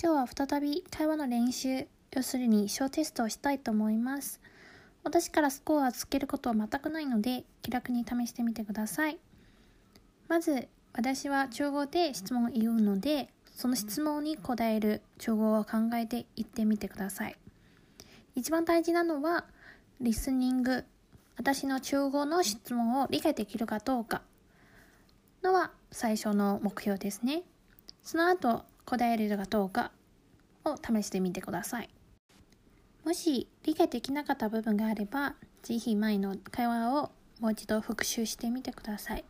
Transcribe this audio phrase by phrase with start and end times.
[0.00, 4.40] 今日は再び会話の練習、要するに小テストをしたいと思います。
[5.02, 9.18] 私からスコアをつけることは全くないので、気楽に試してみてください。
[10.28, 17.36] まず、私は中語で質問を言うので、その質問に答える中語を考えて言ってみてください。
[18.36, 19.46] 一番大事なのは、
[20.00, 20.84] リスニング。
[21.36, 24.22] 私の中語の質問を理解できるかどうか
[25.42, 27.42] のは最初の目標ですね。
[28.04, 29.92] その後、答えれるかどうか
[30.64, 31.90] を試してみてください。
[33.04, 39.26] もし理解できなかった部分があれば、ぜひ前の会話をもう一度復習してみてください。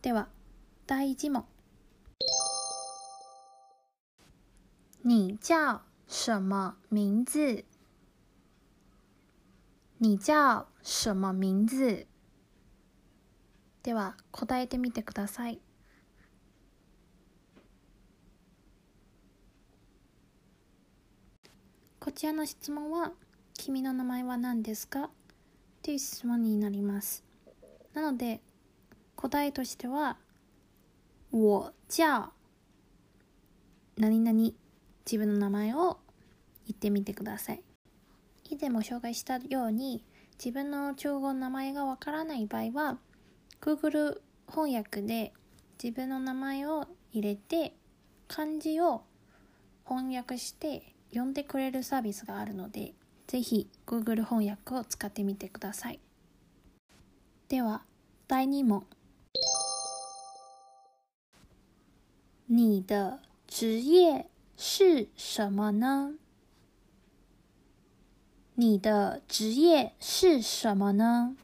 [0.00, 0.28] では、
[0.86, 1.44] 第1問。
[5.04, 7.66] 你叫什么名字？
[9.98, 12.06] 你叫什么名字？
[13.82, 15.60] では答えてみてください。
[22.02, 23.12] こちらの質問は
[23.54, 25.08] 「君の名前は何ですか?」
[25.84, 27.22] という質問になります。
[27.94, 28.42] なので
[29.14, 30.18] 答えとしては
[31.30, 32.30] 「我叫
[33.98, 34.50] 何々」
[35.06, 36.00] 自分の名前を
[36.66, 37.62] 言ってみてください。
[38.50, 40.04] 以前も紹介したように
[40.44, 42.98] 自分の中国の名前がわからない場合は
[43.60, 45.32] Google 翻訳で
[45.80, 47.76] 自分の名前を入れて
[48.26, 49.04] 漢字を
[49.84, 52.94] 翻訳して読んでくれるサービスがあるので、
[53.26, 56.00] ぜひ Google 翻訳を使ってみてください。
[57.48, 57.82] では、
[58.28, 58.84] 第2問。
[62.46, 66.14] 你的职业是什么呢？
[68.54, 71.36] 你的职业是什么呢？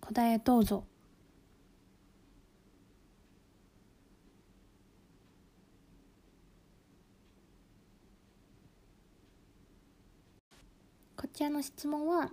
[0.00, 0.84] 答えどうぞ。
[11.36, 12.30] こちらの質問は、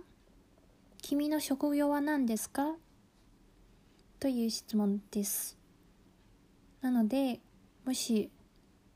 [1.02, 2.74] 君の職業は何ですか？
[4.18, 5.58] という質問です。
[6.80, 7.40] なので、
[7.84, 8.30] もし、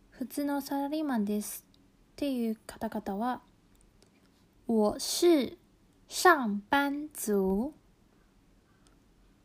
[0.08, 3.42] 普通のサラリーマンですっていう方々は、
[4.66, 5.58] 我是
[6.08, 7.74] 上班族。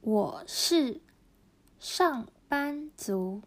[0.01, 1.01] 我是
[1.77, 3.41] 上班族？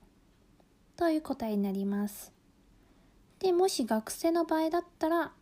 [0.99, 2.31] という答えになります。
[3.39, 5.33] で、もし学生の場合だったら、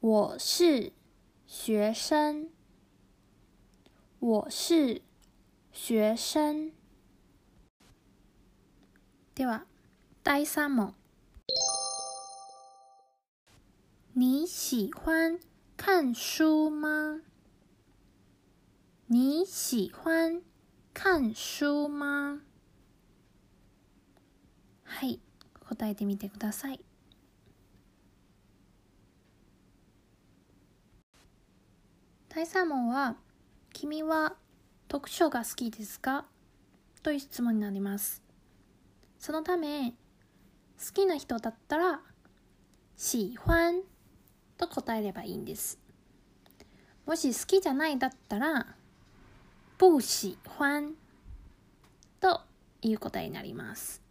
[0.00, 0.92] 我是
[1.46, 2.50] 学生。
[4.18, 5.02] 我是
[5.72, 6.72] 学生。
[9.34, 9.66] では、
[10.22, 10.94] 第三問。
[14.12, 15.38] 你喜欢
[15.76, 17.20] 看书吗？
[19.08, 20.42] 你喜欢
[20.94, 22.40] 看書吗？
[24.84, 25.20] はい、
[25.60, 26.80] 答えてみてください。
[32.41, 33.17] 第3問は、
[33.71, 34.33] 君は
[34.91, 36.25] 読書が好きですか
[37.03, 38.23] という質問になります。
[39.19, 39.95] そのため、好
[40.91, 42.01] きな人だったら、
[42.97, 43.83] 喜欢
[44.57, 45.77] と答えればいいんです。
[47.05, 48.75] もし好きじゃないだったら、
[49.77, 50.95] 不喜欢
[52.19, 52.41] と
[52.81, 54.01] いう答えになります。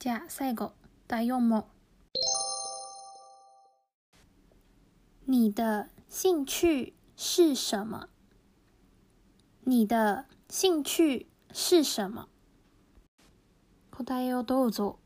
[0.00, 0.72] じゃあ最後、
[1.06, 1.64] 第4問。
[5.28, 8.08] 你的兴趣是什么？
[9.64, 12.28] 你的兴趣是什么？
[13.90, 14.98] 答えをどうぞ。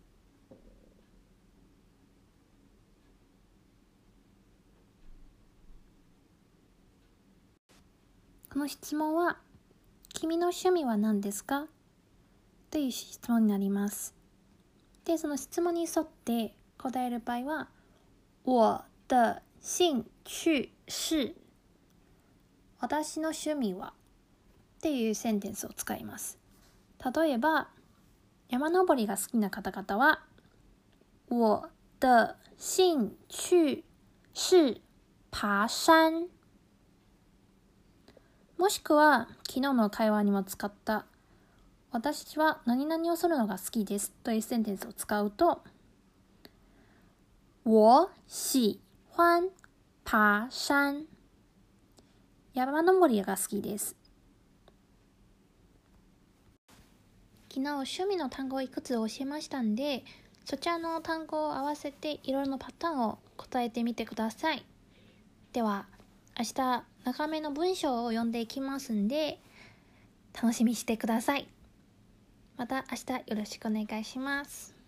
[8.53, 9.38] この質問は、
[10.12, 11.67] 君の趣味は何ですか？
[12.71, 14.15] という質問になります。
[15.05, 17.69] で、その質問に沿って答える場合は、
[18.44, 21.34] 我的興趣是
[22.81, 23.93] 私の趣味は
[24.78, 26.38] っていうセンテンスを使います。
[27.15, 27.69] 例えば、
[28.49, 30.23] 山登りが好きな方々は、
[31.29, 31.69] 我
[32.00, 33.84] 的興趣
[34.32, 34.81] 是
[35.31, 36.26] 爬山。
[38.56, 41.05] もしくは、昨日の会話にも使った、
[41.90, 45.62] 私は何々をするのが好きですというセンテンスを使うと、
[47.64, 48.81] 我喜
[49.17, 49.50] 欢
[50.10, 51.06] 爬山。
[52.52, 53.94] 山登りが好きです。
[57.48, 60.02] 昨日趣味の単語をいくつ教えましたんで、
[60.44, 64.64] そちらの単語を合わせていろいろなパターンを答えてみてください。
[65.52, 65.86] では、
[66.36, 69.38] 明日長めの文章を読んでいきますんで、
[70.34, 71.46] 楽しみにしてください。
[72.56, 74.80] また明日よろしくお願いします